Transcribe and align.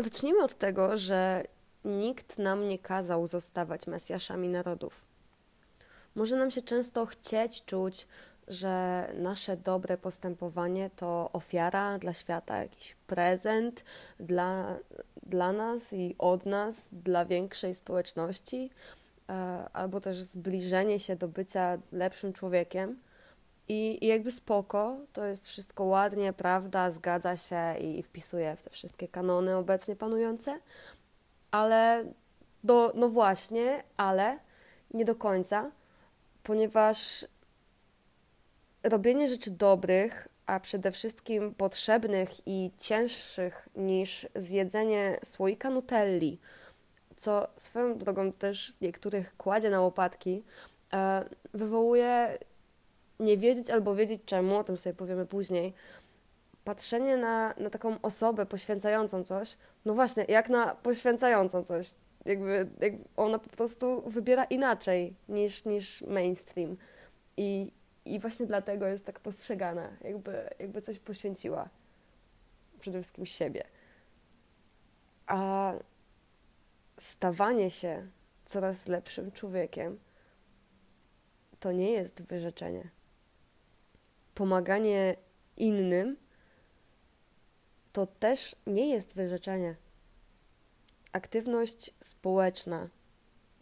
Zacznijmy 0.00 0.42
od 0.42 0.54
tego, 0.54 0.98
że 0.98 1.44
nikt 1.84 2.38
nam 2.38 2.68
nie 2.68 2.78
kazał 2.78 3.26
zostawać 3.26 3.86
Mesjaszami 3.86 4.48
narodów. 4.48 5.04
Może 6.14 6.36
nam 6.36 6.50
się 6.50 6.62
często 6.62 7.06
chcieć 7.06 7.64
czuć, 7.64 8.06
że 8.48 9.06
nasze 9.14 9.56
dobre 9.56 9.98
postępowanie 9.98 10.90
to 10.96 11.30
ofiara 11.32 11.98
dla 11.98 12.12
świata, 12.12 12.56
jakiś 12.56 12.96
prezent 13.06 13.84
dla, 14.20 14.76
dla 15.26 15.52
nas 15.52 15.92
i 15.92 16.14
od 16.18 16.46
nas, 16.46 16.88
dla 16.92 17.24
większej 17.24 17.74
społeczności, 17.74 18.70
e, 19.28 19.32
albo 19.72 20.00
też 20.00 20.22
zbliżenie 20.22 20.98
się 20.98 21.16
do 21.16 21.28
bycia 21.28 21.78
lepszym 21.92 22.32
człowiekiem. 22.32 22.98
I, 23.68 24.04
I 24.04 24.06
jakby 24.06 24.30
spoko, 24.30 24.96
to 25.12 25.24
jest 25.24 25.48
wszystko 25.48 25.84
ładnie, 25.84 26.32
prawda, 26.32 26.90
zgadza 26.90 27.36
się 27.36 27.78
i 27.80 28.02
wpisuje 28.02 28.56
w 28.56 28.62
te 28.62 28.70
wszystkie 28.70 29.08
kanony 29.08 29.56
obecnie 29.56 29.96
panujące, 29.96 30.60
ale 31.50 32.04
do, 32.64 32.92
no 32.94 33.08
właśnie, 33.08 33.82
ale 33.96 34.38
nie 34.94 35.04
do 35.04 35.14
końca, 35.14 35.70
ponieważ 36.42 37.26
robienie 38.82 39.28
rzeczy 39.28 39.50
dobrych, 39.50 40.28
a 40.46 40.60
przede 40.60 40.92
wszystkim 40.92 41.54
potrzebnych 41.54 42.30
i 42.46 42.70
cięższych 42.78 43.68
niż 43.76 44.26
zjedzenie 44.34 45.18
słoika 45.24 45.70
nutelli, 45.70 46.38
co 47.16 47.48
swoją 47.56 47.98
drogą 47.98 48.32
też 48.32 48.72
niektórych 48.80 49.36
kładzie 49.36 49.70
na 49.70 49.80
łopatki, 49.80 50.44
e, 50.92 51.24
wywołuje 51.54 52.38
nie 53.20 53.38
wiedzieć 53.38 53.70
albo 53.70 53.94
wiedzieć 53.94 54.22
czemu, 54.24 54.56
o 54.56 54.64
tym 54.64 54.76
sobie 54.76 54.94
powiemy 54.94 55.26
później, 55.26 55.74
patrzenie 56.64 57.16
na, 57.16 57.54
na 57.58 57.70
taką 57.70 58.00
osobę 58.02 58.46
poświęcającą 58.46 59.24
coś, 59.24 59.56
no 59.84 59.94
właśnie, 59.94 60.24
jak 60.28 60.48
na 60.48 60.74
poświęcającą 60.74 61.64
coś, 61.64 61.94
jakby, 62.24 62.68
jakby 62.80 63.04
ona 63.16 63.38
po 63.38 63.50
prostu 63.50 64.02
wybiera 64.10 64.44
inaczej 64.44 65.14
niż, 65.28 65.64
niż 65.64 66.02
mainstream. 66.02 66.76
I, 67.36 67.72
I 68.04 68.20
właśnie 68.20 68.46
dlatego 68.46 68.86
jest 68.86 69.04
tak 69.04 69.20
postrzegana, 69.20 69.88
jakby, 70.00 70.48
jakby 70.58 70.82
coś 70.82 70.98
poświęciła. 70.98 71.68
Przede 72.80 72.98
wszystkim 72.98 73.26
siebie. 73.26 73.64
A 75.26 75.72
stawanie 76.98 77.70
się 77.70 78.08
coraz 78.44 78.86
lepszym 78.86 79.32
człowiekiem 79.32 79.98
to 81.60 81.72
nie 81.72 81.90
jest 81.90 82.22
wyrzeczenie 82.22 82.97
pomaganie 84.38 85.16
innym, 85.56 86.16
to 87.92 88.06
też 88.06 88.56
nie 88.66 88.90
jest 88.90 89.14
wyrzeczenie. 89.14 89.76
Aktywność 91.12 91.94
społeczna 92.00 92.88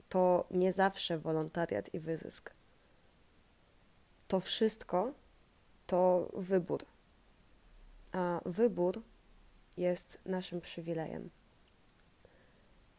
to 0.08 0.46
nie 0.50 0.72
zawsze 0.72 1.18
wolontariat 1.18 1.94
i 1.94 2.00
wyzysk. 2.00 2.54
To 4.28 4.40
wszystko 4.40 5.12
to 5.86 6.30
wybór. 6.34 6.84
A 8.12 8.40
wybór 8.46 9.02
jest 9.76 10.18
naszym 10.24 10.60
przywilejem. 10.60 11.30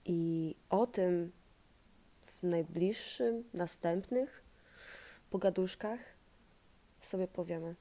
I 0.05 0.55
o 0.69 0.87
tym 0.87 1.31
w 2.25 2.43
najbliższym, 2.43 3.43
następnych 3.53 4.43
pogaduszkach 5.29 6.16
sobie 7.07 7.27
powiemy. 7.27 7.75